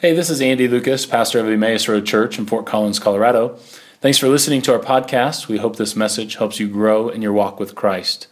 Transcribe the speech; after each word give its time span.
Hey, 0.00 0.14
this 0.14 0.30
is 0.30 0.40
Andy 0.40 0.68
Lucas, 0.68 1.06
pastor 1.06 1.40
of 1.40 1.48
Emmaus 1.48 1.88
Road 1.88 2.06
Church 2.06 2.38
in 2.38 2.46
Fort 2.46 2.64
Collins, 2.64 3.00
Colorado. 3.00 3.56
Thanks 4.00 4.16
for 4.16 4.28
listening 4.28 4.62
to 4.62 4.72
our 4.72 4.78
podcast. 4.78 5.48
We 5.48 5.58
hope 5.58 5.74
this 5.74 5.96
message 5.96 6.36
helps 6.36 6.60
you 6.60 6.68
grow 6.68 7.08
in 7.08 7.20
your 7.20 7.32
walk 7.32 7.58
with 7.58 7.74
Christ. 7.74 8.28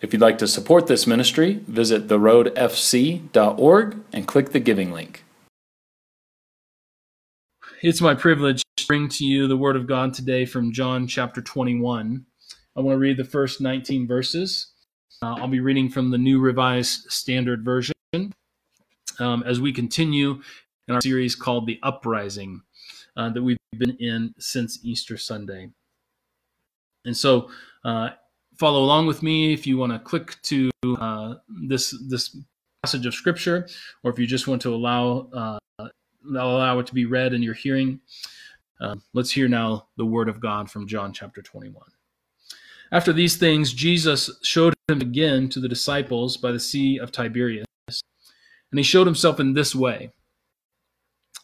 If 0.00 0.12
you'd 0.12 0.22
like 0.22 0.38
to 0.38 0.46
support 0.46 0.86
this 0.86 1.08
ministry, 1.08 1.64
visit 1.66 2.06
theroadfc.org 2.06 3.96
and 4.12 4.28
click 4.28 4.50
the 4.50 4.60
giving 4.60 4.92
link. 4.92 5.24
It's 7.82 8.00
my 8.00 8.14
privilege 8.14 8.62
to 8.76 8.86
bring 8.86 9.08
to 9.08 9.24
you 9.24 9.48
the 9.48 9.56
Word 9.56 9.74
of 9.74 9.88
God 9.88 10.14
today 10.14 10.44
from 10.44 10.70
John 10.72 11.08
chapter 11.08 11.42
21. 11.42 12.24
I 12.76 12.80
want 12.80 12.94
to 12.94 13.00
read 13.00 13.16
the 13.16 13.24
first 13.24 13.60
19 13.60 14.06
verses. 14.06 14.74
Uh, 15.22 15.34
I'll 15.40 15.48
be 15.48 15.58
reading 15.58 15.88
from 15.88 16.12
the 16.12 16.18
New 16.18 16.38
Revised 16.38 17.10
Standard 17.10 17.64
Version 17.64 17.94
um, 19.18 19.42
as 19.44 19.60
we 19.60 19.72
continue 19.72 20.40
in 20.90 20.96
our 20.96 21.00
series 21.00 21.36
called 21.36 21.66
The 21.66 21.78
Uprising 21.82 22.60
uh, 23.16 23.30
that 23.30 23.42
we've 23.42 23.56
been 23.78 23.96
in 24.00 24.34
since 24.38 24.80
Easter 24.82 25.16
Sunday. 25.16 25.70
And 27.04 27.16
so, 27.16 27.48
uh, 27.84 28.10
follow 28.58 28.82
along 28.82 29.06
with 29.06 29.22
me 29.22 29.54
if 29.54 29.66
you 29.66 29.78
want 29.78 29.92
to 29.92 29.98
click 29.98 30.36
to 30.42 30.70
uh, 31.00 31.34
this 31.48 31.96
this 32.08 32.36
passage 32.82 33.06
of 33.06 33.14
Scripture, 33.14 33.68
or 34.02 34.10
if 34.10 34.18
you 34.18 34.26
just 34.26 34.48
want 34.48 34.60
to 34.62 34.74
allow 34.74 35.28
uh, 35.32 35.88
allow 36.28 36.78
it 36.80 36.86
to 36.88 36.94
be 36.94 37.06
read 37.06 37.32
in 37.32 37.42
your 37.42 37.54
hearing. 37.54 38.00
Uh, 38.80 38.96
let's 39.14 39.30
hear 39.30 39.46
now 39.46 39.86
the 39.96 40.04
Word 40.04 40.28
of 40.28 40.40
God 40.40 40.70
from 40.70 40.88
John 40.88 41.12
chapter 41.12 41.40
21. 41.40 41.82
After 42.92 43.12
these 43.12 43.36
things, 43.36 43.72
Jesus 43.72 44.30
showed 44.42 44.74
him 44.88 45.00
again 45.00 45.48
to 45.50 45.60
the 45.60 45.68
disciples 45.68 46.36
by 46.36 46.50
the 46.50 46.60
Sea 46.60 46.98
of 46.98 47.12
Tiberias, 47.12 47.66
and 47.86 48.78
he 48.78 48.82
showed 48.82 49.06
himself 49.06 49.38
in 49.38 49.54
this 49.54 49.74
way. 49.74 50.10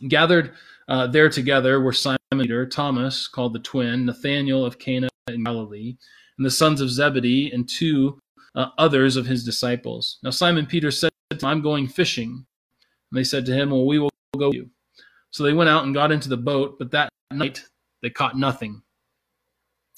Gathered 0.09 0.55
uh, 0.89 1.07
there 1.07 1.29
together 1.29 1.81
were 1.81 1.93
Simon 1.93 2.19
Peter, 2.33 2.67
Thomas, 2.67 3.29
called 3.29 3.55
the 3.55 3.61
twin, 3.61 4.07
Nathanael 4.07 4.65
of 4.65 4.79
Cana 4.79 5.09
in 5.29 5.45
Galilee, 5.45 5.97
and 6.39 6.47
the 6.47 6.51
sons 6.51 6.81
of 6.81 6.91
Zebedee, 6.91 7.51
and 7.53 7.69
two 7.69 8.19
uh, 8.55 8.69
others 8.79 9.17
of 9.17 9.27
his 9.27 9.45
disciples. 9.45 10.19
Now 10.23 10.31
Simon 10.31 10.67
Peter 10.67 10.91
said 10.91 11.11
I'm 11.43 11.63
going 11.63 11.89
fishing. 11.89 12.47
And 13.11 13.19
they 13.19 13.25
said 13.25 13.47
to 13.47 13.55
him, 13.55 13.71
Well, 13.71 13.87
we 13.87 13.99
will 13.99 14.11
go 14.39 14.49
with 14.49 14.57
you. 14.57 14.71
So 15.31 15.43
they 15.43 15.53
went 15.53 15.71
out 15.71 15.85
and 15.85 15.95
got 15.95 16.13
into 16.13 16.29
the 16.29 16.37
boat, 16.37 16.79
but 16.79 16.91
that 16.93 17.11
night 17.31 17.65
they 18.03 18.11
caught 18.11 18.39
nothing. 18.39 18.83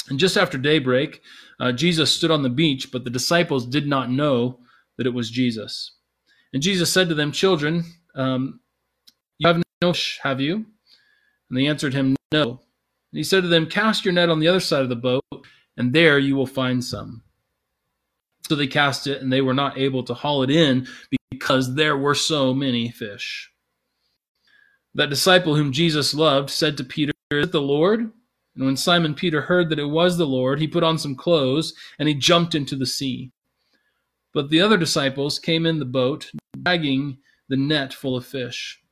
And 0.08 0.18
just 0.18 0.36
after 0.36 0.56
daybreak, 0.56 1.20
uh, 1.60 1.72
Jesus 1.72 2.14
stood 2.14 2.30
on 2.30 2.42
the 2.42 2.48
beach, 2.48 2.90
but 2.90 3.04
the 3.04 3.10
disciples 3.10 3.66
did 3.66 3.86
not 3.86 4.10
know 4.10 4.60
that 4.96 5.06
it 5.06 5.14
was 5.14 5.30
Jesus. 5.30 5.92
And 6.52 6.62
Jesus 6.62 6.92
said 6.92 7.08
to 7.08 7.14
them, 7.14 7.30
Children, 7.30 7.84
um, 8.14 8.60
you 9.38 9.46
have 9.46 9.62
no 9.80 9.92
fish, 9.92 10.18
have 10.22 10.40
you? 10.40 10.66
And 11.48 11.58
they 11.58 11.66
answered 11.66 11.94
him, 11.94 12.16
No. 12.32 12.50
And 12.50 13.18
he 13.18 13.22
said 13.22 13.42
to 13.42 13.48
them, 13.48 13.66
Cast 13.66 14.04
your 14.04 14.12
net 14.12 14.28
on 14.28 14.40
the 14.40 14.48
other 14.48 14.60
side 14.60 14.82
of 14.82 14.88
the 14.88 14.96
boat, 14.96 15.22
and 15.76 15.92
there 15.92 16.18
you 16.18 16.36
will 16.36 16.46
find 16.46 16.84
some. 16.84 17.22
So 18.48 18.54
they 18.54 18.66
cast 18.66 19.06
it, 19.06 19.22
and 19.22 19.32
they 19.32 19.40
were 19.40 19.54
not 19.54 19.78
able 19.78 20.02
to 20.04 20.14
haul 20.14 20.42
it 20.42 20.50
in 20.50 20.86
because 21.30 21.74
there 21.74 21.96
were 21.96 22.14
so 22.14 22.54
many 22.54 22.90
fish. 22.90 23.50
That 24.94 25.10
disciple 25.10 25.54
whom 25.54 25.72
Jesus 25.72 26.14
loved 26.14 26.50
said 26.50 26.76
to 26.78 26.84
Peter, 26.84 27.12
Is 27.30 27.46
it 27.46 27.52
the 27.52 27.60
Lord? 27.60 28.00
And 28.00 28.64
when 28.66 28.76
Simon 28.76 29.14
Peter 29.14 29.42
heard 29.42 29.70
that 29.70 29.78
it 29.78 29.84
was 29.84 30.16
the 30.16 30.26
Lord, 30.26 30.58
he 30.58 30.66
put 30.66 30.82
on 30.82 30.98
some 30.98 31.14
clothes, 31.14 31.74
and 31.98 32.08
he 32.08 32.14
jumped 32.14 32.54
into 32.54 32.74
the 32.74 32.86
sea. 32.86 33.30
But 34.34 34.50
the 34.50 34.60
other 34.60 34.76
disciples 34.76 35.38
came 35.38 35.64
in 35.66 35.78
the 35.78 35.84
boat, 35.84 36.30
dragging 36.62 37.18
the 37.48 37.56
net 37.56 37.94
full 37.94 38.16
of 38.16 38.26
fish 38.26 38.82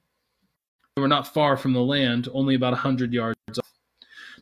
were 0.97 1.09
not 1.09 1.33
far 1.33 1.57
from 1.57 1.73
the 1.73 1.81
land, 1.81 2.29
only 2.33 2.55
about 2.55 2.73
a 2.73 2.77
hundred 2.77 3.13
yards 3.13 3.37
off. 3.59 3.73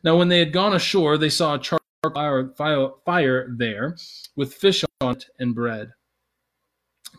Now, 0.03 0.17
when 0.17 0.29
they 0.29 0.39
had 0.39 0.53
gone 0.53 0.73
ashore, 0.73 1.17
they 1.17 1.29
saw 1.29 1.55
a 1.55 1.59
charcoal 1.59 1.85
fire, 2.13 2.93
fire, 3.05 3.47
there, 3.57 3.97
with 4.35 4.53
fish 4.53 4.83
on 5.01 5.15
it 5.15 5.25
and 5.39 5.55
bread. 5.55 5.91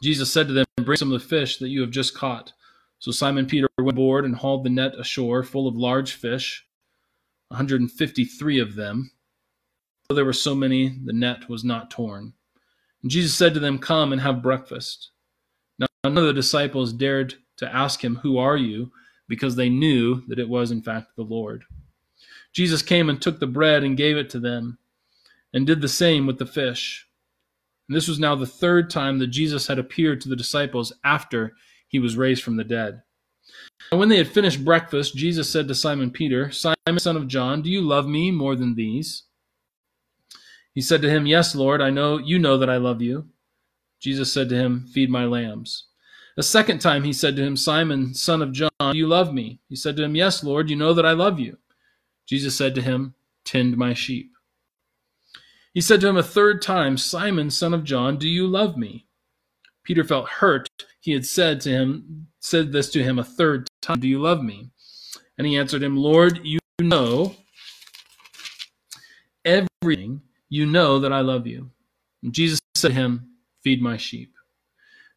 Jesus 0.02 0.32
said 0.32 0.48
to 0.48 0.54
them, 0.54 0.66
Bring 0.82 0.96
some 0.96 1.12
of 1.12 1.20
the 1.20 1.28
fish 1.28 1.58
that 1.58 1.68
you 1.68 1.80
have 1.80 1.90
just 1.90 2.14
caught. 2.14 2.52
So 2.98 3.10
Simon 3.10 3.46
Peter 3.46 3.68
went 3.78 3.90
aboard 3.90 4.24
and 4.24 4.34
hauled 4.34 4.64
the 4.64 4.70
net 4.70 4.94
ashore, 4.98 5.42
full 5.42 5.68
of 5.68 5.76
large 5.76 6.12
fish, 6.12 6.66
153 7.48 8.60
of 8.60 8.74
them. 8.74 9.10
Though 10.08 10.14
there 10.14 10.24
were 10.24 10.32
so 10.32 10.54
many, 10.54 10.98
the 11.04 11.12
net 11.12 11.48
was 11.48 11.64
not 11.64 11.90
torn. 11.90 12.32
And 13.02 13.10
Jesus 13.10 13.34
said 13.34 13.54
to 13.54 13.60
them, 13.60 13.78
Come 13.78 14.12
and 14.12 14.20
have 14.20 14.42
breakfast. 14.42 15.10
Now 15.78 15.86
none 16.04 16.16
of 16.16 16.24
the 16.24 16.32
disciples 16.32 16.92
dared 16.92 17.34
to 17.58 17.74
ask 17.74 18.02
him, 18.02 18.16
Who 18.16 18.38
are 18.38 18.56
you? 18.56 18.92
Because 19.28 19.56
they 19.56 19.68
knew 19.68 20.22
that 20.28 20.38
it 20.38 20.48
was 20.48 20.70
in 20.70 20.82
fact 20.82 21.16
the 21.16 21.22
Lord. 21.22 21.64
Jesus 22.52 22.82
came 22.82 23.10
and 23.10 23.20
took 23.20 23.38
the 23.38 23.46
bread 23.46 23.84
and 23.84 23.96
gave 23.96 24.16
it 24.16 24.30
to 24.30 24.40
them, 24.40 24.78
and 25.52 25.66
did 25.66 25.80
the 25.80 25.88
same 25.88 26.26
with 26.26 26.38
the 26.38 26.46
fish. 26.46 27.06
And 27.88 27.96
this 27.96 28.08
was 28.08 28.18
now 28.18 28.34
the 28.34 28.46
third 28.46 28.90
time 28.90 29.18
that 29.18 29.28
Jesus 29.28 29.66
had 29.66 29.78
appeared 29.78 30.20
to 30.22 30.28
the 30.28 30.36
disciples 30.36 30.92
after 31.04 31.54
he 31.88 31.98
was 31.98 32.16
raised 32.16 32.42
from 32.42 32.56
the 32.56 32.64
dead. 32.64 33.02
And 33.90 34.00
when 34.00 34.08
they 34.08 34.16
had 34.16 34.28
finished 34.28 34.64
breakfast, 34.64 35.14
Jesus 35.14 35.48
said 35.48 35.68
to 35.68 35.74
Simon 35.74 36.10
Peter, 36.10 36.50
Simon, 36.50 36.98
son 36.98 37.16
of 37.16 37.28
John, 37.28 37.62
do 37.62 37.70
you 37.70 37.80
love 37.80 38.08
me 38.08 38.30
more 38.30 38.56
than 38.56 38.74
these? 38.74 39.24
He 40.74 40.80
said 40.80 41.00
to 41.02 41.10
him, 41.10 41.26
Yes, 41.26 41.54
Lord, 41.54 41.80
I 41.80 41.90
know 41.90 42.18
you 42.18 42.38
know 42.38 42.58
that 42.58 42.68
I 42.68 42.76
love 42.76 43.00
you. 43.00 43.28
Jesus 44.00 44.32
said 44.32 44.48
to 44.50 44.56
him, 44.56 44.86
Feed 44.92 45.08
my 45.08 45.24
lambs. 45.24 45.84
A 46.38 46.42
second 46.42 46.80
time 46.80 47.02
he 47.02 47.12
said 47.12 47.34
to 47.36 47.42
him, 47.42 47.56
Simon, 47.56 48.12
son 48.12 48.42
of 48.42 48.52
John, 48.52 48.70
do 48.78 48.98
you 48.98 49.06
love 49.06 49.32
me? 49.32 49.60
He 49.68 49.76
said 49.76 49.96
to 49.96 50.04
him, 50.04 50.14
Yes, 50.14 50.44
Lord, 50.44 50.68
you 50.68 50.76
know 50.76 50.92
that 50.92 51.06
I 51.06 51.12
love 51.12 51.40
you. 51.40 51.56
Jesus 52.26 52.56
said 52.56 52.74
to 52.74 52.82
him, 52.82 53.14
Tend 53.44 53.76
my 53.76 53.94
sheep. 53.94 54.32
He 55.72 55.80
said 55.80 56.00
to 56.00 56.08
him 56.08 56.16
a 56.16 56.22
third 56.22 56.62
time, 56.62 56.96
Simon, 56.96 57.50
son 57.50 57.72
of 57.72 57.84
John, 57.84 58.18
do 58.18 58.28
you 58.28 58.46
love 58.46 58.76
me? 58.76 59.06
Peter 59.84 60.04
felt 60.04 60.28
hurt. 60.28 60.68
He 61.00 61.12
had 61.12 61.24
said 61.24 61.60
to 61.62 61.70
him, 61.70 62.26
said 62.40 62.72
this 62.72 62.90
to 62.90 63.02
him 63.02 63.18
a 63.18 63.24
third 63.24 63.68
time, 63.80 64.00
Do 64.00 64.08
you 64.08 64.20
love 64.20 64.42
me? 64.42 64.70
And 65.38 65.46
he 65.46 65.56
answered 65.56 65.82
him, 65.82 65.96
Lord, 65.96 66.40
you 66.42 66.58
know 66.80 67.36
everything. 69.44 70.20
You 70.48 70.66
know 70.66 70.98
that 70.98 71.12
I 71.12 71.20
love 71.20 71.46
you. 71.46 71.70
And 72.22 72.32
Jesus 72.32 72.58
said 72.74 72.88
to 72.88 72.94
him, 72.94 73.28
Feed 73.62 73.80
my 73.80 73.96
sheep. 73.96 74.35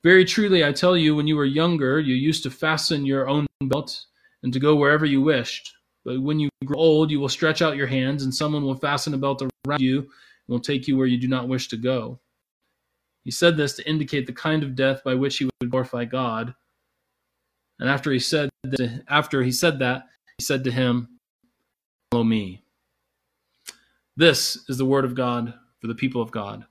Very 0.03 0.23
truly, 0.23 0.63
I 0.63 0.71
tell 0.71 0.95
you, 0.95 1.15
when 1.15 1.27
you 1.27 1.35
were 1.35 1.45
younger, 1.45 1.99
you 1.99 2.15
used 2.15 2.43
to 2.43 2.49
fasten 2.49 3.05
your 3.05 3.27
own 3.27 3.45
belt 3.61 4.05
and 4.43 4.53
to 4.53 4.59
go 4.59 4.75
wherever 4.75 5.05
you 5.05 5.21
wished. 5.21 5.73
But 6.05 6.21
when 6.21 6.39
you 6.39 6.49
grow 6.65 6.79
old, 6.79 7.11
you 7.11 7.19
will 7.19 7.27
stretch 7.27 7.61
out 7.61 7.75
your 7.75 7.87
hands, 7.87 8.23
and 8.23 8.33
someone 8.33 8.63
will 8.63 8.75
fasten 8.75 9.13
a 9.13 9.17
belt 9.17 9.43
around 9.67 9.81
you 9.81 9.99
and 9.99 10.09
will 10.47 10.61
take 10.61 10.87
you 10.87 10.95
where 10.95 11.07
you 11.07 11.17
do 11.17 11.27
not 11.27 11.49
wish 11.49 11.67
to 11.69 11.77
go. 11.77 12.17
He 13.25 13.31
said 13.31 13.57
this 13.57 13.75
to 13.75 13.89
indicate 13.89 14.25
the 14.25 14.33
kind 14.33 14.63
of 14.63 14.75
death 14.75 15.03
by 15.03 15.15
which 15.15 15.37
he 15.37 15.45
would 15.45 15.69
glorify 15.69 16.05
God. 16.05 16.55
And 17.77 17.89
after 17.89 18.11
he 18.11 18.19
said 18.19 18.49
that, 18.63 19.03
after 19.09 19.43
he 19.43 19.51
said 19.51 19.79
that, 19.79 20.07
he 20.37 20.43
said 20.43 20.63
to 20.63 20.71
him, 20.71 21.19
"Follow 22.11 22.23
me." 22.23 22.63
This 24.15 24.63
is 24.69 24.77
the 24.77 24.85
word 24.85 25.03
of 25.03 25.15
God 25.15 25.53
for 25.81 25.87
the 25.87 25.95
people 25.95 26.21
of 26.21 26.31
God. 26.31 26.65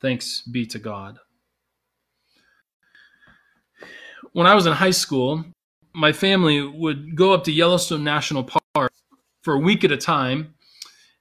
Thanks 0.00 0.40
be 0.40 0.64
to 0.66 0.78
God 0.78 1.20
when 4.32 4.46
I 4.46 4.54
was 4.54 4.66
in 4.66 4.72
high 4.72 4.90
school, 4.90 5.44
my 5.94 6.12
family 6.12 6.60
would 6.62 7.16
go 7.16 7.32
up 7.32 7.44
to 7.44 7.52
Yellowstone 7.52 8.04
National 8.04 8.44
Park 8.74 8.92
for 9.42 9.54
a 9.54 9.58
week 9.58 9.84
at 9.84 9.92
a 9.92 9.96
time 9.96 10.54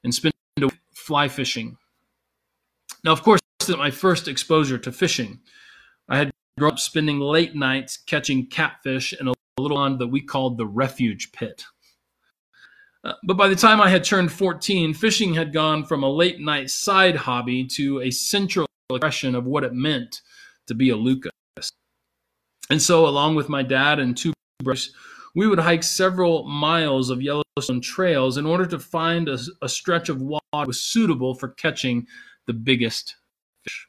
and 0.03 0.13
spend 0.13 0.33
a 0.59 0.65
week 0.65 0.79
fly 0.93 1.27
fishing. 1.27 1.77
Now, 3.03 3.11
of 3.11 3.23
course, 3.23 3.39
this 3.59 3.69
is 3.69 3.77
my 3.77 3.91
first 3.91 4.27
exposure 4.27 4.77
to 4.77 4.91
fishing. 4.91 5.39
I 6.09 6.17
had 6.17 6.31
grown 6.57 6.73
up 6.73 6.79
spending 6.79 7.19
late 7.19 7.55
nights 7.55 7.97
catching 7.97 8.47
catfish 8.47 9.13
in 9.19 9.27
a 9.27 9.33
little 9.57 9.77
pond 9.77 9.99
that 9.99 10.07
we 10.07 10.21
called 10.21 10.57
the 10.57 10.65
refuge 10.65 11.31
pit. 11.31 11.63
Uh, 13.03 13.13
but 13.23 13.37
by 13.37 13.47
the 13.47 13.55
time 13.55 13.79
I 13.79 13.89
had 13.89 14.03
turned 14.03 14.31
14, 14.31 14.93
fishing 14.93 15.33
had 15.33 15.53
gone 15.53 15.85
from 15.85 16.03
a 16.03 16.09
late 16.09 16.39
night 16.39 16.69
side 16.69 17.15
hobby 17.15 17.65
to 17.67 18.01
a 18.01 18.11
central 18.11 18.67
expression 18.89 19.35
of 19.35 19.45
what 19.45 19.63
it 19.63 19.73
meant 19.73 20.21
to 20.65 20.73
be 20.73 20.89
a 20.89 20.95
Lucas. 20.95 21.31
And 22.69 22.81
so, 22.81 23.07
along 23.07 23.35
with 23.35 23.49
my 23.49 23.63
dad 23.63 23.99
and 23.99 24.15
two 24.15 24.33
brothers, 24.63 24.93
we 25.35 25.47
would 25.47 25.59
hike 25.59 25.83
several 25.83 26.43
miles 26.43 27.09
of 27.09 27.21
Yellowstone 27.21 27.81
trails 27.81 28.37
in 28.37 28.45
order 28.45 28.65
to 28.65 28.79
find 28.79 29.29
a, 29.29 29.37
a 29.61 29.69
stretch 29.69 30.09
of 30.09 30.21
water 30.21 30.43
that 30.53 30.67
was 30.67 30.81
suitable 30.81 31.35
for 31.35 31.49
catching 31.49 32.07
the 32.45 32.53
biggest 32.53 33.15
fish. 33.63 33.87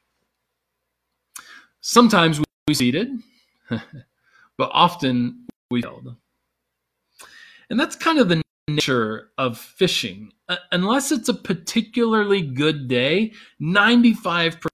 Sometimes 1.81 2.39
we 2.39 2.45
succeeded, 2.69 3.09
but 3.69 4.69
often 4.71 5.47
we 5.71 5.81
failed. 5.81 6.15
And 7.69 7.79
that's 7.79 7.95
kind 7.95 8.19
of 8.19 8.29
the 8.29 8.41
nature 8.67 9.29
of 9.37 9.57
fishing. 9.57 10.31
Uh, 10.47 10.57
unless 10.71 11.11
it's 11.11 11.29
a 11.29 11.33
particularly 11.33 12.41
good 12.41 12.87
day, 12.87 13.33
95% 13.61 14.67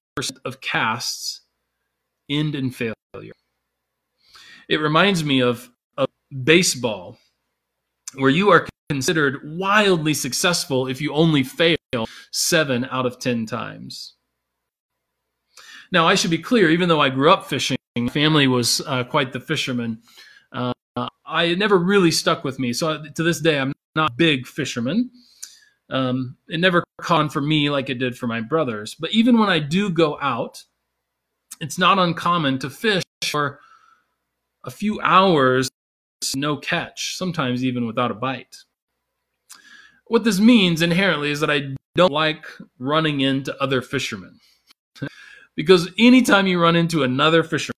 of 0.45 0.61
casts 0.61 1.41
end 2.29 2.55
in 2.55 2.71
failure. 2.71 3.33
It 4.67 4.77
reminds 4.77 5.23
me 5.23 5.41
of, 5.41 5.69
of 5.97 6.07
baseball, 6.43 7.17
where 8.15 8.31
you 8.31 8.49
are 8.49 8.67
considered 8.89 9.41
wildly 9.43 10.13
successful 10.13 10.87
if 10.87 11.01
you 11.01 11.13
only 11.13 11.43
fail 11.43 11.77
seven 12.31 12.85
out 12.91 13.05
of 13.05 13.19
ten 13.19 13.45
times. 13.45 14.13
Now, 15.91 16.07
I 16.07 16.15
should 16.15 16.31
be 16.31 16.37
clear, 16.37 16.69
even 16.69 16.89
though 16.89 17.01
I 17.01 17.09
grew 17.09 17.31
up 17.31 17.47
fishing, 17.47 17.77
family 18.09 18.47
was 18.47 18.81
uh, 18.85 19.03
quite 19.03 19.33
the 19.33 19.39
fisherman. 19.39 20.01
Uh, 20.51 20.73
I 21.25 21.55
never 21.55 21.77
really 21.77 22.11
stuck 22.11 22.43
with 22.43 22.59
me. 22.59 22.73
So 22.73 23.03
to 23.03 23.23
this 23.23 23.39
day, 23.39 23.59
I'm 23.59 23.73
not 23.95 24.11
a 24.11 24.15
big 24.15 24.47
fisherman. 24.47 25.09
Um, 25.89 26.37
it 26.47 26.59
never 26.59 26.83
caught 26.99 27.31
for 27.31 27.41
me 27.41 27.69
like 27.69 27.89
it 27.89 27.99
did 27.99 28.17
for 28.17 28.27
my 28.27 28.41
brothers. 28.41 28.95
But 28.95 29.11
even 29.11 29.37
when 29.37 29.49
I 29.49 29.59
do 29.59 29.89
go 29.89 30.17
out, 30.19 30.63
it's 31.61 31.77
not 31.77 31.99
uncommon 31.99 32.59
to 32.59 32.69
fish 32.69 33.03
for 33.23 33.59
a 34.65 34.71
few 34.71 34.99
hours, 35.01 35.69
no 36.35 36.57
catch, 36.57 37.15
sometimes 37.15 37.63
even 37.63 37.85
without 37.85 38.11
a 38.11 38.15
bite. 38.15 38.57
What 40.07 40.23
this 40.23 40.39
means 40.39 40.81
inherently 40.81 41.31
is 41.31 41.39
that 41.39 41.51
I 41.51 41.75
don't 41.95 42.11
like 42.11 42.45
running 42.79 43.21
into 43.21 43.55
other 43.61 43.81
fishermen. 43.81 44.39
because 45.55 45.89
anytime 45.97 46.47
you 46.47 46.61
run 46.61 46.75
into 46.75 47.03
another 47.03 47.43
fisherman, 47.43 47.73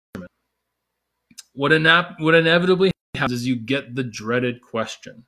what, 1.53 1.71
ina- 1.71 2.15
what 2.19 2.35
inevitably 2.35 2.91
happens 3.15 3.31
is 3.31 3.47
you 3.47 3.55
get 3.55 3.95
the 3.95 4.03
dreaded 4.03 4.61
question 4.61 5.25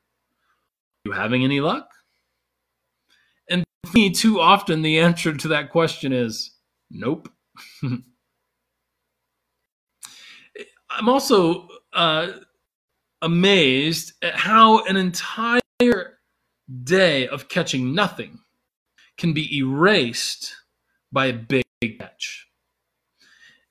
Are 1.05 1.09
you 1.09 1.11
having 1.11 1.43
any 1.43 1.59
luck? 1.59 1.89
And 3.49 3.63
for 3.85 3.97
me, 3.97 4.11
too 4.11 4.39
often 4.39 4.81
the 4.81 4.99
answer 4.99 5.33
to 5.33 5.47
that 5.49 5.71
question 5.71 6.13
is 6.13 6.51
nope. 6.89 7.29
I'm 10.97 11.09
also 11.09 11.67
uh, 11.93 12.31
amazed 13.21 14.13
at 14.23 14.35
how 14.35 14.83
an 14.85 14.97
entire 14.97 15.61
day 16.83 17.27
of 17.27 17.49
catching 17.49 17.93
nothing 17.93 18.39
can 19.17 19.31
be 19.31 19.57
erased 19.57 20.55
by 21.11 21.27
a 21.27 21.33
big 21.33 21.63
catch. 21.99 22.47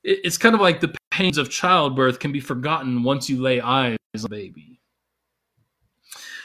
It's 0.04 0.38
kind 0.38 0.54
of 0.54 0.60
like 0.60 0.80
the 0.80 0.94
pains 1.10 1.36
of 1.36 1.50
childbirth 1.50 2.20
can 2.20 2.30
be 2.30 2.38
forgotten 2.38 3.02
once 3.02 3.28
you 3.28 3.42
lay 3.42 3.60
eyes 3.60 3.98
on 4.14 4.24
a 4.24 4.28
baby. 4.28 4.80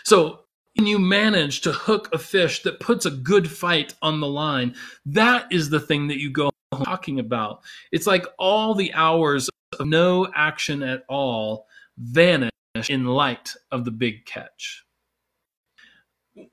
So, 0.03 0.39
when 0.75 0.87
you 0.87 0.97
manage 0.97 1.61
to 1.61 1.71
hook 1.71 2.09
a 2.11 2.17
fish 2.17 2.63
that 2.63 2.79
puts 2.79 3.05
a 3.05 3.11
good 3.11 3.51
fight 3.51 3.93
on 4.01 4.19
the 4.19 4.27
line, 4.27 4.73
that 5.05 5.45
is 5.51 5.69
the 5.69 5.79
thing 5.79 6.07
that 6.07 6.19
you 6.19 6.31
go 6.31 6.49
talking 6.85 7.19
about. 7.19 7.61
It's 7.91 8.07
like 8.07 8.25
all 8.39 8.73
the 8.73 8.91
hours 8.93 9.49
of 9.79 9.87
no 9.87 10.31
action 10.35 10.83
at 10.83 11.03
all 11.07 11.67
vanish 11.97 12.51
in 12.89 13.05
light 13.05 13.53
of 13.71 13.85
the 13.85 13.91
big 13.91 14.25
catch. 14.25 14.83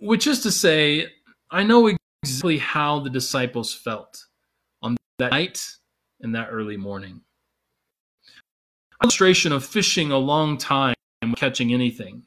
Which 0.00 0.26
is 0.26 0.40
to 0.40 0.50
say, 0.50 1.06
I 1.50 1.62
know 1.62 1.90
exactly 2.22 2.58
how 2.58 3.00
the 3.00 3.10
disciples 3.10 3.72
felt 3.72 4.24
on 4.82 4.96
that 5.18 5.30
night 5.32 5.64
and 6.20 6.34
that 6.34 6.48
early 6.50 6.76
morning. 6.76 7.20
Illustration 9.02 9.52
of 9.52 9.64
fishing 9.64 10.10
a 10.10 10.18
long 10.18 10.58
time 10.58 10.94
catching 11.36 11.72
anything. 11.72 12.22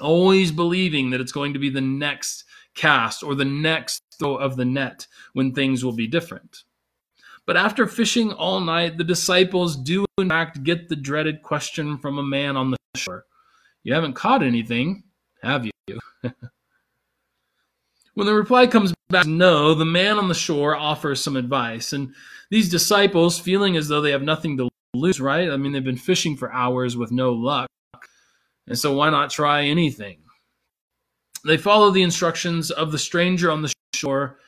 Always 0.00 0.52
believing 0.52 1.10
that 1.10 1.20
it's 1.20 1.32
going 1.32 1.52
to 1.52 1.58
be 1.58 1.70
the 1.70 1.80
next 1.80 2.44
cast 2.74 3.22
or 3.22 3.34
the 3.34 3.44
next 3.44 4.00
throw 4.18 4.36
of 4.36 4.56
the 4.56 4.64
net 4.64 5.06
when 5.32 5.52
things 5.52 5.84
will 5.84 5.92
be 5.92 6.06
different. 6.06 6.64
But 7.46 7.56
after 7.56 7.86
fishing 7.86 8.32
all 8.32 8.60
night, 8.60 8.96
the 8.96 9.04
disciples 9.04 9.76
do 9.76 10.06
in 10.18 10.28
fact 10.28 10.64
get 10.64 10.88
the 10.88 10.96
dreaded 10.96 11.42
question 11.42 11.98
from 11.98 12.18
a 12.18 12.22
man 12.22 12.56
on 12.56 12.70
the 12.70 12.76
shore 12.96 13.26
You 13.82 13.94
haven't 13.94 14.14
caught 14.14 14.42
anything, 14.42 15.04
have 15.42 15.66
you? 15.66 15.72
when 18.14 18.26
the 18.26 18.34
reply 18.34 18.66
comes 18.66 18.94
back 19.10 19.26
no, 19.26 19.74
the 19.74 19.84
man 19.84 20.18
on 20.18 20.28
the 20.28 20.34
shore 20.34 20.74
offers 20.74 21.20
some 21.20 21.36
advice. 21.36 21.92
And 21.92 22.14
these 22.50 22.68
disciples, 22.70 23.38
feeling 23.38 23.76
as 23.76 23.88
though 23.88 24.00
they 24.00 24.10
have 24.12 24.22
nothing 24.22 24.56
to 24.56 24.68
lose, 24.94 25.20
right? 25.20 25.50
I 25.50 25.56
mean, 25.56 25.72
they've 25.72 25.84
been 25.84 25.96
fishing 25.96 26.36
for 26.36 26.52
hours 26.52 26.96
with 26.96 27.12
no 27.12 27.32
luck. 27.32 27.68
And 28.66 28.78
so 28.78 28.94
why 28.94 29.10
not 29.10 29.30
try 29.30 29.64
anything? 29.64 30.20
They 31.44 31.58
follow 31.58 31.90
the 31.90 32.02
instructions 32.02 32.70
of 32.70 32.90
the 32.90 32.98
stranger 32.98 33.50
on 33.50 33.60
the 33.60 33.72
shore 33.94 34.38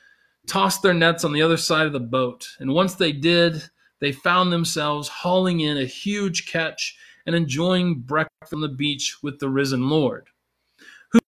tossed 0.47 0.83
their 0.83 0.95
nets 0.95 1.25
on 1.25 1.33
the 1.33 1.43
other 1.43 1.57
side 1.57 1.87
of 1.87 1.93
the 1.93 2.01
boat. 2.01 2.49
And 2.59 2.73
once 2.73 2.95
they 2.95 3.13
did, 3.13 3.63
they 4.01 4.13
found 4.13 4.53
themselves 4.53 5.09
hauling 5.09 5.61
in 5.61 5.79
a 5.79 5.85
huge 5.85 6.47
catch 6.47 6.97
and 7.27 7.35
enjoying 7.35 8.01
breakfast 8.01 8.55
on 8.55 8.61
the 8.61 8.69
beach 8.69 9.17
with 9.23 9.41
the 9.41 9.49
risen 9.49 9.89
Lord, 9.89 10.29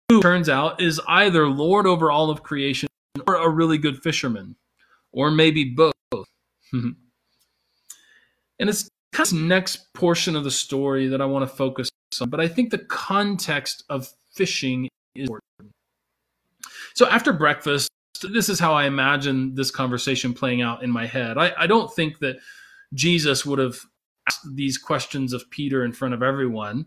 who 0.08 0.20
turns 0.20 0.48
out 0.48 0.82
is 0.82 1.00
either 1.06 1.48
Lord 1.48 1.86
over 1.86 2.10
all 2.10 2.30
of 2.30 2.42
creation 2.42 2.88
or 3.26 3.36
a 3.36 3.48
really 3.48 3.78
good 3.78 4.02
fisherman, 4.02 4.56
or 5.12 5.30
maybe 5.30 5.64
both. 5.64 5.94
and 6.72 6.96
it's 8.58 8.88
kind 9.12 9.28
of 9.28 9.34
next 9.34 9.92
portion 9.94 10.34
of 10.34 10.42
the 10.44 10.50
story 10.50 11.06
that 11.08 11.20
I 11.20 11.26
want 11.26 11.48
to 11.48 11.56
focus 11.56 11.90
on, 12.20 12.28
but 12.28 12.40
I 12.40 12.48
think 12.48 12.70
the 12.70 12.78
context 12.78 13.84
of 13.88 14.08
fishing 14.32 14.88
is 15.14 15.28
important. 15.28 15.72
So 16.94 17.08
after 17.08 17.32
breakfast, 17.32 17.88
this 18.22 18.48
is 18.48 18.58
how 18.58 18.74
I 18.74 18.84
imagine 18.84 19.54
this 19.54 19.70
conversation 19.70 20.34
playing 20.34 20.62
out 20.62 20.82
in 20.82 20.90
my 20.90 21.06
head. 21.06 21.36
I, 21.38 21.52
I 21.58 21.66
don't 21.66 21.92
think 21.92 22.18
that 22.20 22.36
Jesus 22.92 23.44
would 23.44 23.58
have 23.58 23.78
asked 24.28 24.54
these 24.54 24.78
questions 24.78 25.32
of 25.32 25.48
Peter 25.50 25.84
in 25.84 25.92
front 25.92 26.14
of 26.14 26.22
everyone. 26.22 26.86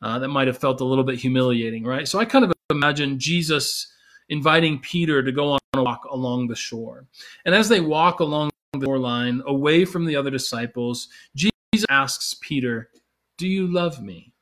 Uh, 0.00 0.18
that 0.18 0.28
might 0.28 0.46
have 0.46 0.56
felt 0.56 0.80
a 0.80 0.84
little 0.84 1.04
bit 1.04 1.18
humiliating, 1.18 1.84
right? 1.84 2.08
So 2.08 2.18
I 2.18 2.24
kind 2.24 2.44
of 2.44 2.52
imagine 2.70 3.18
Jesus 3.18 3.92
inviting 4.30 4.78
Peter 4.78 5.22
to 5.22 5.32
go 5.32 5.52
on 5.52 5.60
a 5.74 5.82
walk 5.82 6.04
along 6.10 6.48
the 6.48 6.56
shore. 6.56 7.04
And 7.44 7.54
as 7.54 7.68
they 7.68 7.80
walk 7.80 8.20
along 8.20 8.50
the 8.72 8.86
shoreline, 8.86 9.42
away 9.46 9.84
from 9.84 10.06
the 10.06 10.16
other 10.16 10.30
disciples, 10.30 11.08
Jesus 11.34 11.52
asks 11.90 12.34
Peter, 12.40 12.90
Do 13.36 13.46
you 13.46 13.66
love 13.66 14.02
me? 14.02 14.32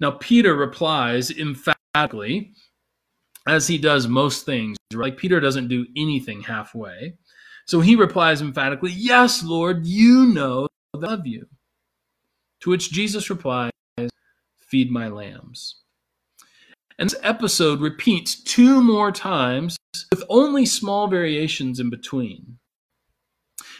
Now, 0.00 0.12
Peter 0.12 0.54
replies 0.54 1.30
emphatically, 1.30 2.52
as 3.46 3.66
he 3.66 3.78
does 3.78 4.06
most 4.06 4.46
things. 4.46 4.76
Like 4.92 5.16
Peter 5.16 5.40
doesn't 5.40 5.68
do 5.68 5.86
anything 5.96 6.42
halfway. 6.42 7.14
So 7.66 7.80
he 7.80 7.96
replies 7.96 8.42
emphatically, 8.42 8.92
Yes, 8.92 9.42
Lord, 9.42 9.86
you 9.86 10.26
know 10.26 10.68
that 10.92 11.06
I 11.06 11.10
love 11.10 11.26
you. 11.26 11.46
To 12.60 12.70
which 12.70 12.92
Jesus 12.92 13.30
replies, 13.30 13.70
Feed 14.60 14.90
my 14.90 15.08
lambs. 15.08 15.76
And 16.98 17.10
this 17.10 17.18
episode 17.22 17.80
repeats 17.80 18.42
two 18.42 18.80
more 18.80 19.10
times 19.10 19.76
with 20.10 20.24
only 20.28 20.64
small 20.64 21.08
variations 21.08 21.80
in 21.80 21.90
between. 21.90 22.58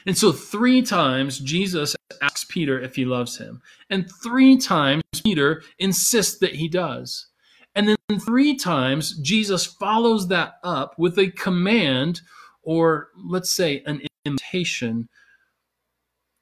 And 0.06 0.16
so, 0.18 0.32
three 0.32 0.82
times 0.82 1.38
Jesus 1.38 1.96
asks 2.20 2.44
Peter 2.44 2.80
if 2.80 2.96
he 2.96 3.04
loves 3.04 3.38
him, 3.38 3.62
and 3.88 4.10
three 4.22 4.56
times 4.56 5.02
Peter 5.22 5.62
insists 5.78 6.38
that 6.40 6.54
he 6.54 6.68
does. 6.68 7.28
And 7.74 7.88
then 7.88 8.20
three 8.20 8.56
times, 8.56 9.18
Jesus 9.18 9.66
follows 9.66 10.28
that 10.28 10.54
up 10.62 10.98
with 10.98 11.18
a 11.18 11.30
command, 11.30 12.20
or 12.62 13.08
let's 13.16 13.52
say 13.52 13.82
an 13.86 14.02
invitation 14.24 15.08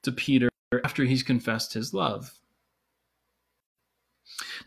to 0.03 0.11
Peter 0.11 0.49
after 0.83 1.03
he's 1.03 1.23
confessed 1.23 1.73
his 1.73 1.93
love. 1.93 2.31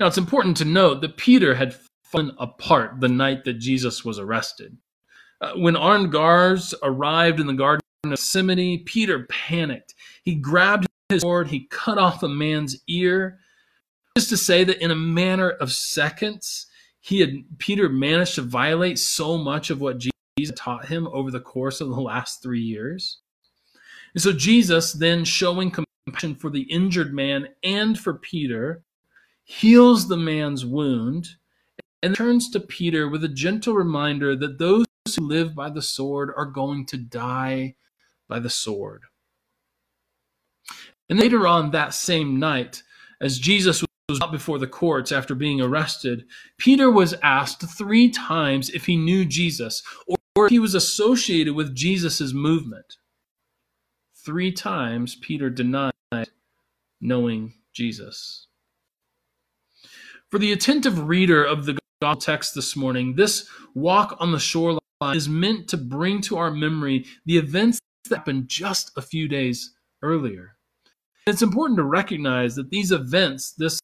Now, 0.01 0.07
it's 0.07 0.19
important 0.19 0.57
to 0.59 0.65
note 0.65 1.01
that 1.01 1.17
Peter 1.17 1.55
had 1.55 1.77
fallen 2.05 2.33
apart 2.39 3.01
the 3.01 3.09
night 3.09 3.45
that 3.45 3.55
Jesus 3.55 4.05
was 4.05 4.19
arrested. 4.19 4.77
Uh, 5.41 5.53
when 5.55 5.77
armed 5.77 6.13
guards 6.13 6.75
arrived 6.83 7.41
in 7.41 7.47
the 7.47 7.53
Garden 7.53 7.83
of 8.05 8.11
Gethsemane, 8.11 8.85
Peter 8.85 9.27
panicked. 9.29 9.95
He 10.23 10.35
grabbed 10.35 10.87
his 11.09 11.23
sword, 11.23 11.49
he 11.49 11.67
cut 11.71 11.99
off 11.99 12.23
a 12.23 12.29
man's 12.29 12.77
ear, 12.89 13.39
just 14.17 14.31
to 14.31 14.37
say 14.39 14.65
that 14.65 14.83
in 14.83 14.91
a 14.91 14.97
matter 14.97 15.51
of 15.51 15.71
seconds, 15.71 16.69
he 17.01 17.21
had 17.21 17.45
Peter 17.59 17.91
managed 17.91 18.37
to 18.37 18.43
violate 18.43 18.99
so 18.99 19.37
much 19.37 19.69
of 19.69 19.83
what 19.83 19.99
Jesus 19.99 20.57
taught 20.57 20.87
him 20.87 21.07
over 21.09 21.31
the 21.31 21.39
course 21.39 21.83
of 21.83 21.91
the 21.91 22.01
last 22.01 22.43
three 22.43 22.63
years. 22.63 23.19
And 24.15 24.23
so 24.23 24.33
Jesus, 24.33 24.95
then 24.95 25.23
showing 25.27 25.71
compassion 25.71 26.35
for 26.35 26.49
the 26.49 26.63
injured 26.63 27.13
man 27.13 27.49
and 27.63 27.99
for 27.99 28.15
Peter, 28.15 28.83
heals 29.45 30.09
the 30.09 30.17
man's 30.17 30.65
wound 30.65 31.29
and 32.03 32.17
turns 32.17 32.49
to 32.51 32.61
Peter 32.61 33.11
with 33.11 33.23
a 33.23 33.29
gentle 33.29 33.75
reminder 33.75 34.35
that 34.35 34.59
those 34.59 34.87
who 35.15 35.29
live 35.29 35.55
by 35.55 35.69
the 35.69 35.83
sword 35.83 36.31
are 36.35 36.47
going 36.47 36.87
to 36.87 36.97
die 36.97 37.75
by 38.29 38.39
the 38.39 38.49
sword. 38.49 39.03
And 41.11 41.21
later 41.21 41.47
on 41.47 41.71
that 41.73 41.93
same 41.93 42.41
night, 42.41 42.83
as 43.21 43.39
Jesus 43.39 43.85
was 44.09 44.21
brought 44.21 44.31
before 44.31 44.59
the 44.61 44.69
courts 44.69 45.11
after 45.11 45.35
being 45.35 45.61
arrested, 45.61 46.27
Peter 46.59 46.89
was 46.91 47.15
asked 47.25 47.63
three 47.63 48.09
times 48.09 48.71
if 48.71 48.87
he 48.87 48.97
knew 48.97 49.25
Jesus 49.25 49.83
or, 50.07 50.47
if 50.47 50.51
he 50.51 50.61
was 50.61 50.77
associated 50.77 51.55
with 51.55 51.75
Jesus' 51.75 52.33
movement. 52.33 52.99
Three 54.25 54.53
times 54.53 55.17
Peter 55.17 55.51
denied 55.51 55.93
knowing 57.01 57.55
Jesus. 57.73 58.47
For 60.31 60.39
the 60.39 60.53
attentive 60.53 61.09
reader 61.09 61.45
of 61.45 61.67
the 61.67 61.79
gospel 62.01 62.21
text 62.21 62.55
this 62.55 62.77
morning, 62.77 63.17
this 63.17 63.49
walk 63.75 64.17
on 64.21 64.31
the 64.31 64.39
shoreline 64.39 64.81
is 65.15 65.29
meant 65.29 65.69
to 65.69 65.77
bring 65.77 66.21
to 66.23 66.37
our 66.37 66.53
memory 66.53 67.07
the 67.25 67.39
events 67.39 67.81
that 68.09 68.19
happened 68.19 68.49
just 68.49 68.93
a 68.97 69.03
few 69.03 69.27
days 69.27 69.75
earlier. 70.03 70.57
It's 71.27 71.43
important 71.43 71.77
to 71.79 71.85
recognize 71.85 72.55
that 72.55 72.71
these 72.71 72.93
events, 72.93 73.53
this 73.53 73.81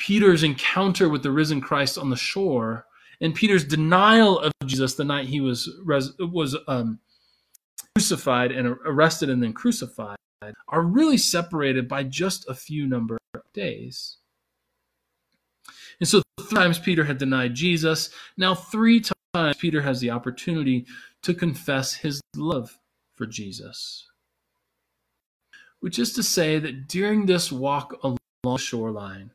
Peter's 0.00 0.42
encounter 0.42 1.10
with 1.10 1.22
the 1.22 1.30
risen 1.30 1.60
Christ 1.60 1.98
on 1.98 2.08
the 2.08 2.16
shore, 2.16 2.86
and 3.20 3.34
Peter's 3.34 3.64
denial 3.64 4.38
of 4.40 4.50
Jesus 4.64 4.94
the 4.94 5.04
night 5.04 5.26
he 5.26 5.40
was 5.40 5.70
was 6.18 6.56
um, 6.66 6.98
crucified 7.94 8.50
and 8.50 8.66
arrested 8.86 9.28
and 9.28 9.42
then 9.42 9.52
crucified, 9.52 10.16
are 10.68 10.82
really 10.82 11.18
separated 11.18 11.86
by 11.86 12.02
just 12.02 12.48
a 12.48 12.54
few 12.54 12.86
number 12.86 13.18
of 13.34 13.42
days. 13.52 14.16
And 16.00 16.08
so 16.08 16.22
three 16.40 16.56
times 16.56 16.78
Peter 16.78 17.04
had 17.04 17.18
denied 17.18 17.54
Jesus. 17.54 18.08
Now 18.38 18.54
three 18.54 19.02
times 19.34 19.56
Peter 19.58 19.82
has 19.82 20.00
the 20.00 20.10
opportunity 20.10 20.86
to 21.22 21.34
confess 21.34 21.92
his 21.92 22.22
love 22.34 22.78
for 23.16 23.26
Jesus. 23.26 24.08
Which 25.80 25.98
is 25.98 26.14
to 26.14 26.22
say 26.22 26.58
that 26.58 26.88
during 26.88 27.26
this 27.26 27.52
walk 27.52 27.98
along 28.02 28.16
the 28.42 28.56
shoreline, 28.56 29.32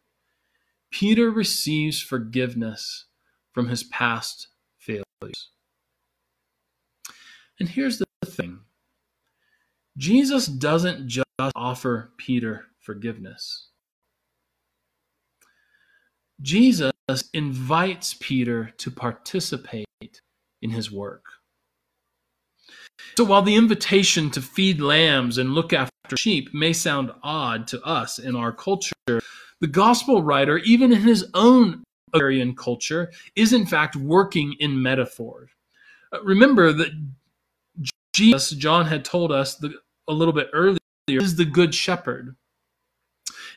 Peter 0.95 1.29
receives 1.29 2.01
forgiveness 2.01 3.07
from 3.51 3.67
his 3.67 3.83
past 3.83 4.47
failures. 4.77 5.49
And 7.59 7.67
here's 7.67 7.97
the 7.97 8.05
thing 8.25 8.61
Jesus 9.97 10.47
doesn't 10.47 11.09
just 11.09 11.25
offer 11.53 12.13
Peter 12.17 12.67
forgiveness. 12.79 13.67
Jesus 16.41 16.93
invites 17.33 18.15
Peter 18.21 18.71
to 18.77 18.89
participate 18.89 20.21
in 20.61 20.69
his 20.69 20.89
work. 20.89 21.25
So 23.17 23.25
while 23.25 23.41
the 23.41 23.55
invitation 23.55 24.31
to 24.31 24.41
feed 24.41 24.79
lambs 24.79 25.37
and 25.37 25.53
look 25.53 25.73
after 25.73 26.15
sheep 26.15 26.53
may 26.53 26.71
sound 26.71 27.11
odd 27.21 27.67
to 27.67 27.81
us 27.83 28.17
in 28.17 28.37
our 28.37 28.53
culture, 28.53 28.93
the 29.61 29.67
gospel 29.67 30.21
writer, 30.21 30.57
even 30.59 30.91
in 30.91 31.01
his 31.01 31.29
own 31.33 31.83
agrarian 32.13 32.55
culture, 32.55 33.11
is 33.35 33.53
in 33.53 33.65
fact 33.65 33.95
working 33.95 34.55
in 34.59 34.81
metaphor. 34.81 35.47
Uh, 36.13 36.23
remember 36.23 36.73
that 36.73 36.91
Jesus, 38.13 38.51
John 38.51 38.85
had 38.85 39.03
told 39.03 39.31
us 39.31 39.55
the, 39.55 39.73
a 40.07 40.13
little 40.13 40.33
bit 40.33 40.49
earlier, 40.53 40.77
is 41.07 41.35
the 41.35 41.45
good 41.45 41.73
shepherd. 41.73 42.35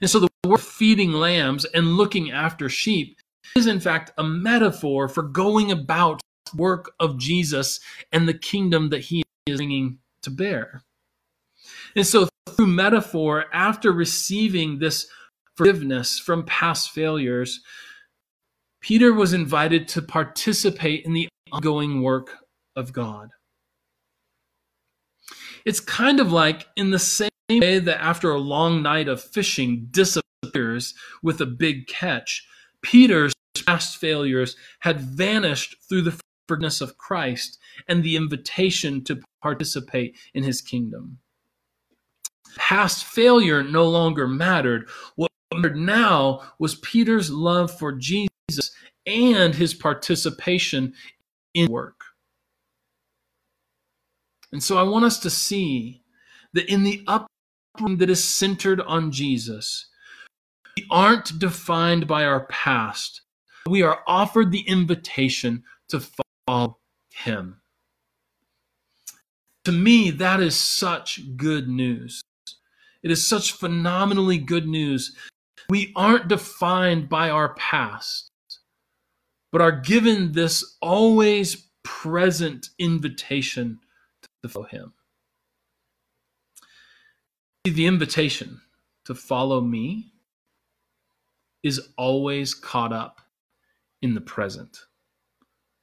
And 0.01 0.11
so 0.11 0.21
the 0.21 0.29
word 0.45 0.61
feeding 0.61 1.13
lambs 1.13 1.65
and 1.67 1.97
looking 1.97 2.31
after 2.31 2.69
sheep 2.69 3.19
is 3.57 3.67
in 3.67 3.81
fact 3.81 4.13
a 4.19 4.25
metaphor 4.25 5.09
for 5.09 5.23
going 5.23 5.73
about 5.73 6.21
work 6.57 6.93
of 7.01 7.19
Jesus 7.19 7.81
and 8.13 8.29
the 8.29 8.35
kingdom 8.35 8.91
that 8.91 9.01
he 9.01 9.23
is 9.47 9.57
bringing 9.57 9.99
to 10.23 10.31
bear. 10.31 10.83
And 11.97 12.07
so 12.07 12.29
through 12.51 12.67
metaphor, 12.67 13.47
after 13.53 13.93
receiving 13.93 14.79
this 14.79 15.09
forgiveness 15.59 16.21
from 16.21 16.45
past 16.45 16.93
failures, 16.93 17.61
Peter 18.81 19.13
was 19.13 19.33
invited 19.33 19.89
to 19.89 20.01
participate 20.01 21.05
in 21.05 21.13
the 21.13 21.29
ongoing 21.51 22.01
work 22.01 22.31
of 22.77 22.93
God. 22.93 23.31
It's 25.65 25.81
kind 25.81 26.21
of 26.21 26.31
like 26.31 26.69
in 26.77 26.93
the 26.93 26.99
same 26.99 27.29
way 27.51 27.81
that 27.81 28.01
after 28.01 28.31
a 28.31 28.39
long 28.39 28.83
night 28.83 29.09
of 29.09 29.21
fishing 29.21 29.89
disappears 29.91 30.95
with 31.25 31.41
a 31.41 31.47
big 31.47 31.89
catch, 31.89 32.47
Peter's 32.83 33.35
past 33.67 33.99
failures 33.99 34.57
had 34.79 35.01
vanished 35.01 35.75
through 35.89 36.03
the 36.03 36.21
forgiveness 36.47 36.81
of 36.81 36.97
Christ 36.99 37.59
and 37.89 38.05
the 38.05 38.15
invitation 38.15 39.03
to 39.05 39.21
participate 39.43 40.17
in 40.35 40.45
his 40.45 40.63
kingdom. 40.63 41.19
Past 42.57 43.05
failure 43.05 43.65
no 43.65 43.89
longer 43.89 44.29
mattered. 44.29 44.89
What 45.17 45.29
now 45.53 46.43
was 46.59 46.77
Peter's 46.77 47.31
love 47.31 47.77
for 47.77 47.93
Jesus 47.93 48.29
and 49.07 49.55
his 49.55 49.75
participation 49.75 50.93
in 51.55 51.71
work. 51.71 52.05
And 54.53 54.63
so 54.63 54.79
I 54.79 54.83
want 54.83 55.05
us 55.05 55.19
to 55.21 55.31
see 55.31 56.03
that 56.55 56.71
in 56.71 56.83
the 56.83 57.05
uprising 57.07 57.99
that 57.99 58.11
is 58.11 58.23
centered 58.23 58.81
on 58.81 59.13
Jesus, 59.13 59.87
we 60.77 60.87
aren't 60.91 61.39
defined 61.39 62.07
by 62.07 62.25
our 62.25 62.47
past. 62.47 63.23
We 63.67 63.83
are 63.83 64.01
offered 64.07 64.51
the 64.51 64.67
invitation 64.67 65.65
to 65.89 66.03
follow 66.47 66.79
him. 67.13 67.61
To 69.65 69.73
me, 69.73 70.11
that 70.13 70.41
is 70.41 70.57
such 70.57 71.37
good 71.37 71.69
news. 71.69 72.23
It 73.03 73.11
is 73.11 73.27
such 73.27 73.53
phenomenally 73.53 74.39
good 74.39 74.67
news. 74.67 75.15
We 75.71 75.93
aren't 75.95 76.29
defined 76.29 77.09
by 77.09 77.29
our 77.29 77.55
past, 77.55 78.31
but 79.53 79.61
are 79.61 79.73
given 79.73 80.33
this 80.33 80.77
always 80.81 81.69
present 81.83 82.71
invitation 82.79 83.81
to 84.43 84.49
follow 84.49 84.67
him. 84.67 84.95
The 87.65 87.87
invitation 87.87 88.63
to 89.05 89.15
follow 89.15 89.61
me 89.61 90.13
is 91.63 91.91
always 91.99 92.55
caught 92.55 92.93
up 92.93 93.21
in 94.01 94.15
the 94.15 94.21
present. 94.23 94.87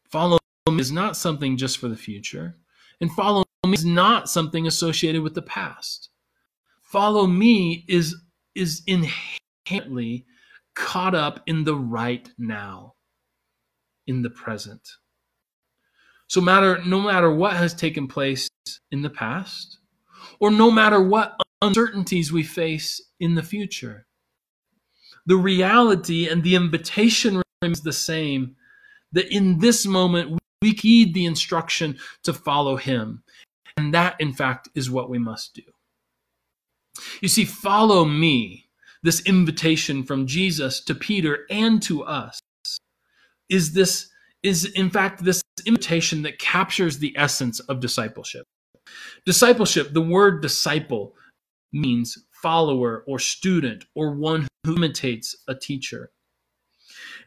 Follow 0.10 0.39
me 0.68 0.80
is 0.80 0.92
not 0.92 1.15
something 1.15 1.58
just 1.58 1.77
for 1.77 1.89
the 1.89 1.98
future, 1.98 2.56
and 3.01 3.12
follow 3.12 3.44
me 3.65 3.74
is 3.74 3.86
not 3.86 4.30
something 4.30 4.65
associated 4.65 5.22
with 5.22 5.36
the 5.36 5.42
past. 5.44 6.10
Follow 6.82 7.27
me 7.27 7.86
is 7.88 8.15
is 8.56 8.82
inherently 9.65 10.25
caught 10.75 11.15
up 11.15 11.41
in 11.45 11.63
the 11.63 11.75
right 11.75 12.29
now, 12.38 12.93
in 14.07 14.22
the 14.22 14.29
present. 14.29 14.88
So 16.27 16.41
matter 16.41 16.81
no 16.86 17.00
matter 17.01 17.34
what 17.34 17.55
has 17.55 17.74
taken 17.74 18.07
place 18.07 18.50
in 18.91 19.01
the 19.01 19.10
past, 19.10 19.79
or 20.39 20.51
no 20.51 20.72
matter 20.72 21.01
what 21.01 21.39
uncertainties 21.62 22.31
we 22.31 22.43
face 22.43 23.01
in 23.19 23.36
the 23.36 23.43
future, 23.43 24.05
the 25.25 25.38
reality 25.38 26.27
and 26.27 26.43
the 26.43 26.55
invitation 26.55 27.41
remains 27.62 27.81
the 27.81 27.93
same 27.93 28.55
that 29.12 29.34
in 29.34 29.60
this 29.60 29.86
moment 29.86 30.39
we 30.62 30.72
heed 30.72 31.13
the 31.13 31.25
instruction 31.25 31.98
to 32.24 32.34
follow 32.34 32.75
him. 32.75 33.24
And 33.77 33.93
that, 33.93 34.15
in 34.19 34.34
fact, 34.34 34.69
is 34.74 34.89
what 34.89 35.10
we 35.10 35.19
must 35.19 35.53
do. 35.53 35.63
You 37.22 37.27
see, 37.27 37.45
follow 37.45 38.05
me, 38.05 38.64
this 39.06 39.22
invitation 39.22 40.04
from 40.04 40.26
Jesus 40.26 40.82
to 40.82 40.96
Peter 40.96 41.46
and 41.52 41.82
to 41.84 42.04
us, 42.04 42.40
is 43.50 43.74
this 43.74 44.10
is 44.42 44.66
in 44.74 44.90
fact 44.90 45.24
this 45.24 45.42
invitation 45.66 46.24
that 46.24 46.40
captures 46.40 46.98
the 46.98 47.14
essence 47.16 47.60
of 47.62 47.80
discipleship. 47.80 48.46
Discipleship, 49.26 49.94
the 49.94 50.02
word 50.02 50.42
disciple 50.42 51.14
means 51.72 52.18
follower 52.32 53.04
or 53.08 53.20
student 53.20 53.86
or 53.96 54.12
one 54.16 54.48
who 54.66 54.76
imitates 54.76 55.36
a 55.48 55.56
teacher. 55.56 56.12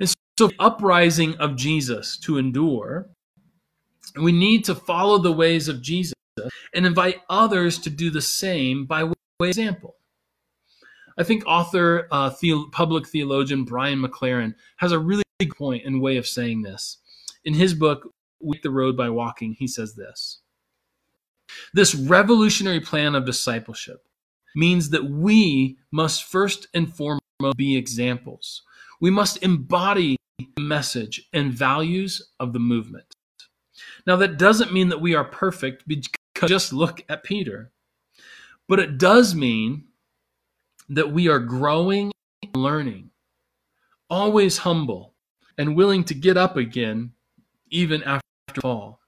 And 0.00 0.12
so, 0.38 0.50
uprising 0.58 1.36
of 1.36 1.56
Jesus 1.56 2.16
to 2.18 2.38
endure, 2.38 3.08
we 4.20 4.32
need 4.32 4.64
to 4.64 4.74
follow 4.74 5.18
the 5.18 5.32
ways 5.32 5.68
of 5.68 5.80
Jesus 5.80 6.14
and 6.74 6.86
invite 6.86 7.20
others 7.30 7.78
to 7.78 7.90
do 7.90 8.10
the 8.10 8.22
same 8.22 8.84
by 8.84 9.04
way 9.04 9.14
of 9.40 9.46
example. 9.46 9.97
I 11.18 11.24
think 11.24 11.42
author, 11.46 12.06
uh, 12.12 12.30
the- 12.40 12.68
public 12.70 13.08
theologian 13.08 13.64
Brian 13.64 14.00
McLaren 14.00 14.54
has 14.76 14.92
a 14.92 14.98
really 14.98 15.24
big 15.38 15.54
point 15.56 15.84
and 15.84 16.00
way 16.00 16.16
of 16.16 16.26
saying 16.26 16.62
this. 16.62 16.98
In 17.44 17.54
his 17.54 17.74
book, 17.74 18.14
We 18.40 18.52
Make 18.52 18.62
the 18.62 18.70
Road 18.70 18.96
by 18.96 19.10
Walking, 19.10 19.54
he 19.54 19.66
says 19.66 19.94
this 19.94 20.40
This 21.74 21.94
revolutionary 21.94 22.80
plan 22.80 23.16
of 23.16 23.24
discipleship 23.24 24.06
means 24.54 24.90
that 24.90 25.04
we 25.04 25.78
must 25.90 26.24
first 26.24 26.68
and 26.72 26.92
foremost 26.94 27.20
be 27.56 27.76
examples. 27.76 28.62
We 29.00 29.10
must 29.10 29.42
embody 29.42 30.16
the 30.38 30.62
message 30.62 31.28
and 31.32 31.52
values 31.52 32.30
of 32.38 32.52
the 32.52 32.60
movement. 32.60 33.12
Now, 34.06 34.16
that 34.16 34.38
doesn't 34.38 34.72
mean 34.72 34.88
that 34.88 35.00
we 35.00 35.14
are 35.14 35.24
perfect 35.24 35.86
because 35.86 36.48
just 36.48 36.72
look 36.72 37.04
at 37.08 37.24
Peter. 37.24 37.72
But 38.68 38.78
it 38.78 38.98
does 38.98 39.34
mean 39.34 39.87
that 40.88 41.12
we 41.12 41.28
are 41.28 41.38
growing 41.38 42.12
and 42.42 42.62
learning, 42.62 43.10
always 44.08 44.58
humble 44.58 45.14
and 45.56 45.76
willing 45.76 46.04
to 46.04 46.14
get 46.14 46.36
up 46.36 46.56
again 46.56 47.12
even 47.70 48.02
after 48.04 48.22
fall. 48.60 49.00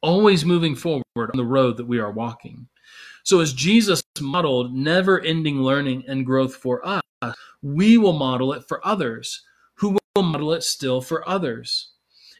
Always 0.00 0.44
moving 0.44 0.74
forward 0.74 1.04
on 1.16 1.36
the 1.36 1.44
road 1.44 1.76
that 1.76 1.86
we 1.86 1.98
are 1.98 2.10
walking. 2.10 2.68
So, 3.24 3.38
as 3.40 3.52
Jesus 3.52 4.02
modeled 4.20 4.74
never 4.74 5.20
ending 5.20 5.60
learning 5.60 6.04
and 6.08 6.26
growth 6.26 6.56
for 6.56 6.84
us, 6.86 7.02
we 7.62 7.98
will 7.98 8.14
model 8.14 8.52
it 8.52 8.64
for 8.66 8.84
others, 8.84 9.42
who 9.74 9.90
will 10.16 10.22
model 10.22 10.52
it 10.52 10.64
still 10.64 11.00
for 11.00 11.28
others. 11.28 11.90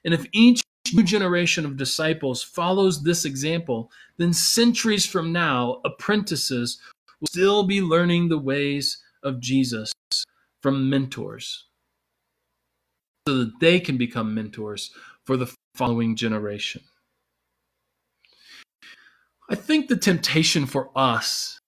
And 0.05 0.13
if 0.13 0.27
each 0.33 0.63
new 0.93 1.05
generation 1.05 1.65
of 1.65 1.77
disciples 1.77 2.43
follows 2.43 3.03
this 3.03 3.25
example, 3.25 3.91
then 4.17 4.33
centuries 4.33 5.07
from 5.07 5.33
now, 5.33 5.81
apprentices 5.85 6.81
will 7.23 7.29
still 7.29 7.63
be 7.63 7.81
learning 7.81 8.29
the 8.29 8.39
ways 8.39 8.99
of 9.23 9.41
Jesus 9.41 9.93
from 10.61 10.91
mentors 10.91 11.67
so 13.27 13.39
that 13.39 13.61
they 13.61 13.79
can 13.79 13.97
become 13.97 14.35
mentors 14.35 14.91
for 15.25 15.37
the 15.37 15.55
following 15.77 16.17
generation. 16.17 16.83
I 19.49 19.55
think 19.55 19.87
the 19.87 19.97
temptation 19.97 20.67
for 20.67 20.91
us 20.97 21.61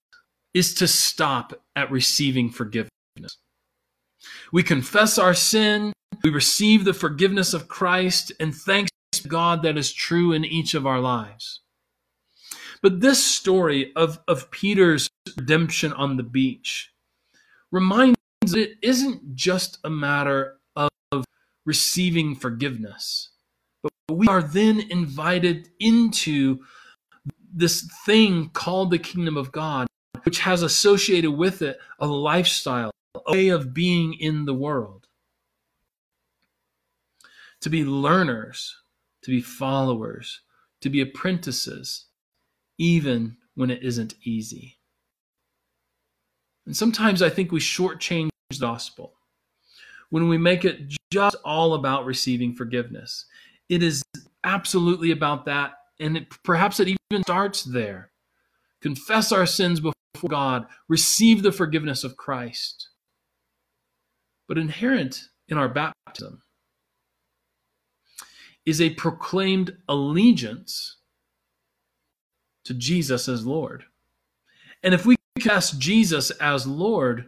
is 0.55 0.75
to 0.75 0.89
stop 0.89 1.53
at 1.77 1.91
receiving 1.91 2.51
forgiveness. 2.51 2.91
We 4.53 4.63
confess 4.65 5.19
our 5.19 5.35
sin, 5.35 5.93
we 6.25 6.31
receive 6.31 6.85
the 6.85 6.95
forgiveness 6.95 7.55
of 7.55 7.69
Christ, 7.69 8.33
and 8.41 8.55
thanks 8.55 8.91
to 9.13 9.29
God 9.29 9.63
that 9.63 9.77
is 9.77 9.93
true 9.93 10.33
in 10.33 10.45
each 10.45 10.75
of 10.75 10.87
our 10.87 11.01
lives. 11.01 11.61
But 12.83 13.01
this 13.01 13.25
story 13.25 13.93
of, 13.95 14.19
of 14.27 14.51
Peter's 14.51 15.09
redemption 15.37 15.93
on 15.93 16.17
the 16.17 16.23
beach 16.23 16.93
reminds 17.71 18.17
it 18.53 18.75
isn't 18.83 19.35
just 19.35 19.79
a 19.85 19.91
matter 19.91 20.59
of 20.77 21.25
receiving 21.65 22.35
forgiveness, 22.35 23.31
but 23.83 23.93
we 24.11 24.27
are 24.29 24.43
then 24.43 24.81
invited 24.91 25.69
into 25.81 26.59
this 27.53 27.89
thing 28.05 28.51
called 28.51 28.91
the 28.91 28.99
kingdom 28.99 29.37
of 29.37 29.53
God, 29.53 29.87
which 30.25 30.41
has 30.41 30.63
associated 30.63 31.31
with 31.31 31.63
it 31.63 31.79
a 31.99 32.07
lifestyle, 32.07 32.91
a 33.15 33.33
way 33.33 33.49
of 33.49 33.73
being 33.73 34.15
in 34.15 34.45
the 34.45 34.55
world. 34.55 35.07
To 37.63 37.71
be 37.71 37.85
learners, 37.85 38.77
to 39.23 39.31
be 39.31 39.41
followers, 39.41 40.41
to 40.83 40.91
be 40.91 41.01
apprentices, 41.01 42.07
even 42.77 43.39
when 43.55 43.71
it 43.71 43.83
isn't 43.83 44.15
easy. 44.23 44.77
And 46.67 46.77
sometimes 46.77 47.23
I 47.23 47.31
think 47.31 47.53
we 47.53 47.61
shortchange 47.61 48.31
the 48.51 48.59
gospel 48.59 49.15
when 50.11 50.29
we 50.29 50.39
make 50.39 50.65
it 50.65 50.93
just 51.13 51.37
all 51.45 51.75
about 51.75 52.07
receiving 52.07 52.55
forgiveness. 52.55 53.27
It 53.69 53.83
is 53.83 54.03
absolutely 54.45 55.11
about 55.11 55.45
that, 55.47 55.73
and 55.99 56.17
it, 56.17 56.27
perhaps 56.43 56.81
it 56.81 56.89
even 56.89 57.23
starts 57.23 57.63
there. 57.63 58.11
Confess 58.81 59.33
our 59.33 59.47
sins 59.47 59.81
before 59.81 59.95
God, 60.29 60.67
receive 60.89 61.43
the 61.43 61.53
forgiveness 61.53 62.05
of 62.05 62.17
Christ. 62.17 62.89
But 64.47 64.59
inherent 64.59 65.29
in 65.49 65.59
our 65.59 65.69
baptism 65.69 66.43
is 68.67 68.81
a 68.81 68.91
proclaimed 68.91 69.77
allegiance 69.89 70.97
to 72.65 72.75
Jesus 72.75 73.29
as 73.29 73.47
Lord. 73.47 73.85
And 74.83 74.95
if 74.95 75.05
we 75.05 75.17
confess 75.45 75.73
Jesus 75.73 76.31
as 76.33 76.67
Lord, 76.67 77.27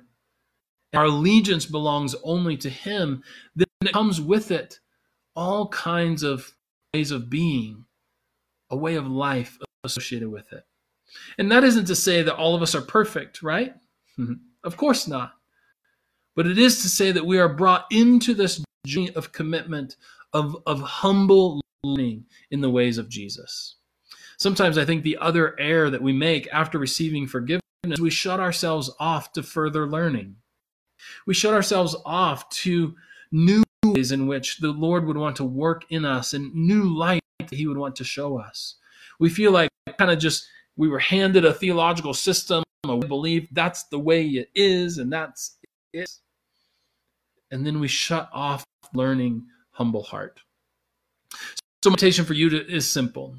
our 0.94 1.04
allegiance 1.04 1.66
belongs 1.66 2.14
only 2.24 2.56
to 2.56 2.70
Him, 2.70 3.22
then 3.54 3.66
it 3.82 3.92
comes 3.92 4.20
with 4.22 4.50
it 4.50 4.80
all 5.34 5.68
kinds 5.68 6.22
of 6.22 6.54
ways 6.94 7.10
of 7.10 7.28
being, 7.28 7.84
a 8.70 8.76
way 8.76 8.94
of 8.94 9.06
life 9.06 9.58
associated 9.84 10.30
with 10.30 10.50
it. 10.54 10.64
And 11.36 11.52
that 11.52 11.62
isn't 11.62 11.84
to 11.86 11.94
say 11.94 12.22
that 12.22 12.36
all 12.36 12.54
of 12.54 12.62
us 12.62 12.74
are 12.74 12.80
perfect, 12.80 13.42
right? 13.42 13.74
of 14.64 14.76
course 14.78 15.06
not. 15.06 15.34
But 16.34 16.46
it 16.46 16.58
is 16.58 16.80
to 16.82 16.88
say 16.88 17.12
that 17.12 17.26
we 17.26 17.38
are 17.38 17.50
brought 17.50 17.84
into 17.90 18.32
this 18.32 18.64
journey 18.86 19.14
of 19.14 19.32
commitment, 19.32 19.96
of, 20.32 20.56
of 20.66 20.80
humble 20.80 21.60
learning 21.84 22.24
in 22.50 22.62
the 22.62 22.70
ways 22.70 22.96
of 22.96 23.10
Jesus. 23.10 23.76
Sometimes 24.38 24.78
I 24.78 24.86
think 24.86 25.02
the 25.02 25.18
other 25.18 25.58
error 25.60 25.90
that 25.90 26.02
we 26.02 26.14
make 26.14 26.48
after 26.52 26.78
receiving 26.78 27.26
forgiveness, 27.26 27.60
we 27.98 28.10
shut 28.10 28.40
ourselves 28.40 28.90
off 28.98 29.32
to 29.32 29.42
further 29.42 29.86
learning. 29.86 30.36
We 31.26 31.34
shut 31.34 31.54
ourselves 31.54 31.96
off 32.04 32.48
to 32.50 32.94
new 33.32 33.62
ways 33.84 34.12
in 34.12 34.26
which 34.26 34.58
the 34.58 34.72
Lord 34.72 35.06
would 35.06 35.16
want 35.16 35.36
to 35.36 35.44
work 35.44 35.84
in 35.90 36.04
us 36.04 36.34
and 36.34 36.54
new 36.54 36.84
light 36.84 37.22
that 37.38 37.52
He 37.52 37.66
would 37.66 37.78
want 37.78 37.96
to 37.96 38.04
show 38.04 38.38
us. 38.38 38.76
We 39.18 39.28
feel 39.28 39.52
like 39.52 39.70
kind 39.98 40.10
of 40.10 40.18
just 40.18 40.46
we 40.76 40.88
were 40.88 40.98
handed 40.98 41.44
a 41.44 41.54
theological 41.54 42.14
system, 42.14 42.62
a 42.84 42.96
belief 42.96 43.48
that's 43.52 43.84
the 43.84 43.98
way 43.98 44.26
it 44.26 44.50
is, 44.54 44.98
and 44.98 45.12
that's 45.12 45.56
it. 45.92 46.10
And 47.50 47.66
then 47.66 47.80
we 47.80 47.88
shut 47.88 48.28
off 48.32 48.64
learning 48.92 49.46
humble 49.70 50.02
heart. 50.02 50.40
So, 51.82 51.88
invitation 51.90 52.24
for 52.24 52.34
you 52.34 52.50
to, 52.50 52.70
is 52.70 52.90
simple: 52.90 53.36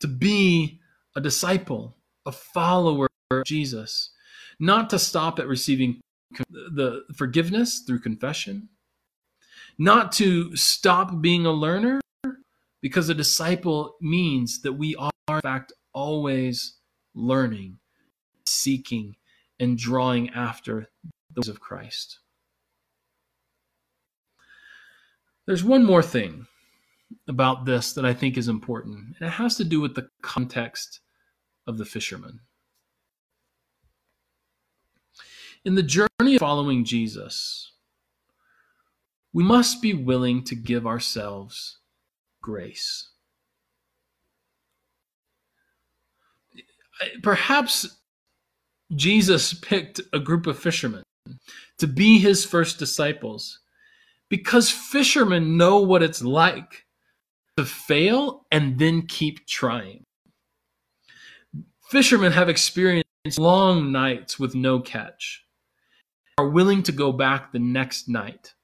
to 0.00 0.08
be 0.08 0.80
a 1.16 1.20
disciple, 1.20 1.96
a 2.26 2.32
follower 2.32 3.07
Jesus, 3.44 4.10
not 4.58 4.90
to 4.90 4.98
stop 4.98 5.38
at 5.38 5.46
receiving 5.46 6.00
the 6.48 7.04
forgiveness 7.14 7.80
through 7.80 8.00
confession, 8.00 8.68
not 9.78 10.12
to 10.12 10.54
stop 10.56 11.20
being 11.20 11.46
a 11.46 11.52
learner, 11.52 12.00
because 12.80 13.08
a 13.08 13.14
disciple 13.14 13.96
means 14.00 14.62
that 14.62 14.72
we 14.72 14.94
are, 14.96 15.10
in 15.28 15.40
fact, 15.40 15.72
always 15.92 16.76
learning, 17.14 17.78
seeking, 18.46 19.16
and 19.60 19.76
drawing 19.76 20.30
after 20.30 20.88
the 21.34 21.40
ways 21.40 21.48
of 21.48 21.60
Christ. 21.60 22.20
There's 25.46 25.64
one 25.64 25.84
more 25.84 26.02
thing 26.02 26.46
about 27.26 27.64
this 27.64 27.92
that 27.94 28.04
I 28.04 28.12
think 28.14 28.36
is 28.36 28.48
important, 28.48 29.16
and 29.18 29.28
it 29.28 29.32
has 29.32 29.56
to 29.56 29.64
do 29.64 29.80
with 29.80 29.94
the 29.94 30.08
context 30.22 31.00
of 31.66 31.78
the 31.78 31.84
fisherman. 31.84 32.40
In 35.64 35.74
the 35.74 35.82
journey 35.82 36.34
of 36.34 36.40
following 36.40 36.84
Jesus, 36.84 37.72
we 39.32 39.42
must 39.42 39.82
be 39.82 39.94
willing 39.94 40.42
to 40.44 40.54
give 40.54 40.86
ourselves 40.86 41.78
grace. 42.40 43.10
Perhaps 47.22 47.98
Jesus 48.94 49.54
picked 49.54 50.00
a 50.12 50.18
group 50.18 50.46
of 50.46 50.58
fishermen 50.58 51.02
to 51.78 51.86
be 51.86 52.18
his 52.18 52.44
first 52.44 52.78
disciples 52.78 53.60
because 54.28 54.70
fishermen 54.70 55.56
know 55.56 55.80
what 55.80 56.02
it's 56.02 56.22
like 56.22 56.86
to 57.56 57.64
fail 57.64 58.46
and 58.50 58.78
then 58.78 59.02
keep 59.02 59.46
trying. 59.46 60.04
Fishermen 61.90 62.32
have 62.32 62.48
experienced 62.48 63.04
long 63.38 63.92
nights 63.92 64.38
with 64.38 64.54
no 64.54 64.80
catch, 64.80 65.44
are 66.38 66.48
willing 66.48 66.84
to 66.84 66.92
go 66.92 67.10
back 67.10 67.52
the 67.52 67.58
next 67.58 68.08
night, 68.08 68.54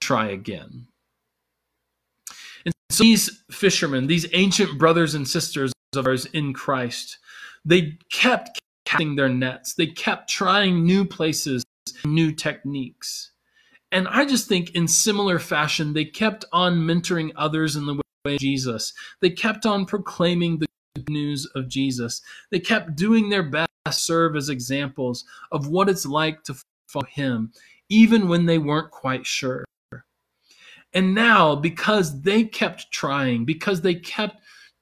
try 0.00 0.28
again. 0.28 0.86
And 2.64 2.74
so 2.90 3.04
these 3.04 3.42
fishermen, 3.50 4.06
these 4.06 4.26
ancient 4.32 4.78
brothers 4.78 5.14
and 5.14 5.28
sisters 5.28 5.72
of 5.94 6.06
ours 6.06 6.24
in 6.26 6.54
Christ, 6.54 7.18
they 7.64 7.98
kept 8.10 8.58
casting 8.86 9.16
their 9.16 9.28
nets. 9.28 9.74
They 9.74 9.86
kept 9.86 10.30
trying 10.30 10.84
new 10.84 11.04
places, 11.04 11.64
new 12.04 12.32
techniques. 12.32 13.30
And 13.92 14.08
I 14.08 14.24
just 14.24 14.48
think 14.48 14.70
in 14.70 14.88
similar 14.88 15.38
fashion, 15.38 15.92
they 15.92 16.04
kept 16.06 16.46
on 16.52 16.78
mentoring 16.78 17.30
others 17.36 17.76
in 17.76 17.86
the 17.86 17.94
way 17.94 18.34
of 18.34 18.40
Jesus. 18.40 18.94
They 19.20 19.30
kept 19.30 19.66
on 19.66 19.84
proclaiming 19.84 20.58
the 20.58 20.66
good 20.94 21.10
news 21.10 21.46
of 21.54 21.68
Jesus. 21.68 22.22
They 22.50 22.58
kept 22.58 22.96
doing 22.96 23.28
their 23.28 23.42
best 23.42 23.68
to 23.84 23.92
serve 23.92 24.34
as 24.34 24.48
examples 24.48 25.24
of 25.52 25.68
what 25.68 25.88
it's 25.88 26.06
like 26.06 26.42
to 26.44 26.54
follow 26.86 27.06
him, 27.06 27.52
even 27.88 28.28
when 28.28 28.46
they 28.46 28.58
weren't 28.58 28.90
quite 28.90 29.26
sure. 29.26 29.64
And 30.92 31.14
now, 31.14 31.54
because 31.54 32.22
they 32.22 32.44
kept 32.44 32.90
trying, 32.90 33.44
because 33.44 33.82
they 33.82 33.94
kept 33.94 34.40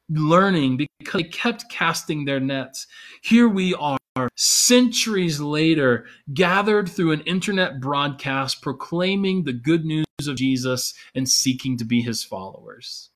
learning, 0.08 0.76
because 0.98 1.22
they 1.22 1.28
kept 1.28 1.70
casting 1.70 2.24
their 2.24 2.40
nets, 2.40 2.86
here 3.22 3.48
we 3.48 3.74
are 3.74 3.98
centuries 4.36 5.40
later, 5.40 6.06
gathered 6.32 6.88
through 6.88 7.10
an 7.10 7.20
internet 7.22 7.80
broadcast 7.80 8.62
proclaiming 8.62 9.42
the 9.42 9.52
good 9.52 9.84
news 9.84 10.04
of 10.26 10.36
Jesus 10.36 10.94
and 11.16 11.28
seeking 11.28 11.76
to 11.78 11.84
be 11.84 12.00
his 12.00 12.22
followers. 12.22 13.10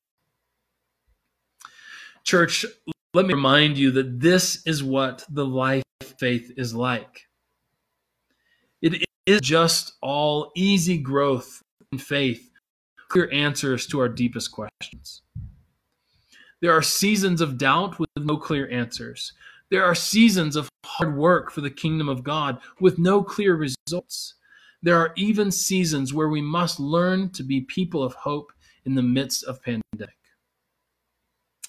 Church, 2.25 2.65
let 3.13 3.25
me 3.25 3.33
remind 3.33 3.77
you 3.77 3.91
that 3.91 4.19
this 4.19 4.61
is 4.65 4.83
what 4.83 5.25
the 5.29 5.45
life 5.45 5.83
of 6.01 6.07
faith 6.19 6.51
is 6.57 6.75
like. 6.75 7.28
It 8.81 9.03
is 9.25 9.41
just 9.41 9.93
all 10.01 10.51
easy 10.55 10.97
growth 10.97 11.61
in 11.91 11.97
faith, 11.97 12.49
clear 13.09 13.29
answers 13.31 13.85
to 13.87 13.99
our 13.99 14.09
deepest 14.09 14.51
questions. 14.51 15.21
There 16.61 16.71
are 16.71 16.81
seasons 16.81 17.41
of 17.41 17.57
doubt 17.57 17.99
with 17.99 18.09
no 18.17 18.37
clear 18.37 18.69
answers. 18.69 19.33
There 19.69 19.83
are 19.83 19.95
seasons 19.95 20.55
of 20.55 20.69
hard 20.85 21.15
work 21.15 21.51
for 21.51 21.61
the 21.61 21.69
kingdom 21.69 22.09
of 22.09 22.23
God 22.23 22.59
with 22.79 22.97
no 22.97 23.23
clear 23.23 23.55
results. 23.55 24.35
There 24.81 24.97
are 24.97 25.13
even 25.15 25.51
seasons 25.51 26.13
where 26.13 26.29
we 26.29 26.41
must 26.41 26.79
learn 26.79 27.29
to 27.31 27.43
be 27.43 27.61
people 27.61 28.03
of 28.03 28.13
hope 28.13 28.51
in 28.85 28.95
the 28.95 29.03
midst 29.03 29.43
of 29.43 29.61
pandemic. 29.61 30.15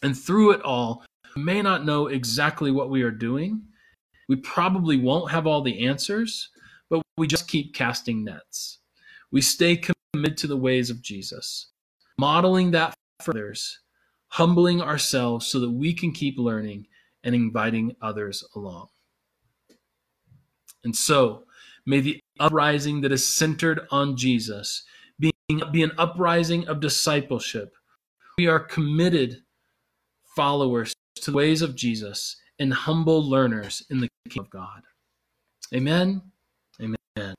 And 0.03 0.17
through 0.17 0.53
it 0.53 0.63
all, 0.63 1.05
we 1.37 1.43
may 1.43 1.61
not 1.61 1.85
know 1.85 2.07
exactly 2.07 2.71
what 2.71 2.91
we 2.91 3.03
are 3.03 3.11
doing. 3.11 3.63
We 4.29 4.37
probably 4.37 4.97
won't 4.97 5.31
have 5.31 5.47
all 5.47 5.61
the 5.61 5.87
answers, 5.87 6.51
we 7.21 7.27
just 7.27 7.47
keep 7.47 7.75
casting 7.75 8.25
nets. 8.25 8.79
We 9.31 9.43
stay 9.43 9.77
committed 9.77 10.39
to 10.39 10.47
the 10.47 10.57
ways 10.57 10.89
of 10.89 11.03
Jesus, 11.03 11.69
modeling 12.19 12.71
that 12.71 12.95
for 13.21 13.33
others, 13.33 13.79
humbling 14.29 14.81
ourselves 14.81 15.47
so 15.47 15.61
that 15.61 15.71
we 15.71 15.93
can 15.93 16.13
keep 16.13 16.39
learning 16.39 16.87
and 17.23 17.35
inviting 17.35 17.95
others 18.01 18.43
along. 18.57 18.89
And 20.83 20.97
so, 20.97 21.45
may 21.85 22.01
the 22.01 22.21
uprising 22.41 23.03
that 23.03 23.13
is 23.13 23.27
centered 23.27 23.87
on 23.91 24.17
Jesus 24.17 24.85
be, 25.19 25.31
be 25.71 25.83
an 25.83 25.93
uprising 25.99 26.67
of 26.69 26.81
discipleship. 26.81 27.75
We 28.39 28.47
are 28.47 28.61
committed 28.61 29.43
followers 30.35 30.95
to 31.17 31.31
the 31.31 31.37
ways 31.37 31.61
of 31.61 31.77
Jesus 31.77 32.37
and 32.59 32.73
humble 32.73 33.23
learners 33.29 33.85
in 33.91 34.01
the 34.01 34.09
kingdom 34.25 34.47
of 34.47 34.51
God. 34.51 34.83
Amen. 35.75 36.23
Amen. 37.17 37.35